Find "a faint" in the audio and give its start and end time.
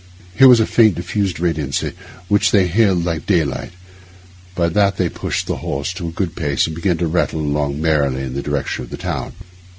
0.59-0.95